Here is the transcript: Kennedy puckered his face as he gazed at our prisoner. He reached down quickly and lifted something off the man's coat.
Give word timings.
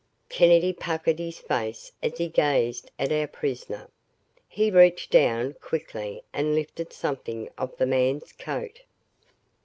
Kennedy 0.29 0.73
puckered 0.73 1.19
his 1.19 1.37
face 1.37 1.91
as 2.01 2.17
he 2.17 2.27
gazed 2.27 2.89
at 2.97 3.11
our 3.11 3.27
prisoner. 3.27 3.87
He 4.47 4.71
reached 4.71 5.11
down 5.11 5.53
quickly 5.61 6.23
and 6.33 6.55
lifted 6.55 6.91
something 6.91 7.49
off 7.55 7.77
the 7.77 7.85
man's 7.85 8.33
coat. 8.33 8.81